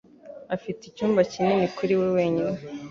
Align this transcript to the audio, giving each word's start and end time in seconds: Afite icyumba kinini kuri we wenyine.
Afite 0.55 0.81
icyumba 0.85 1.19
kinini 1.31 1.67
kuri 1.77 1.93
we 1.99 2.07
wenyine. 2.15 2.57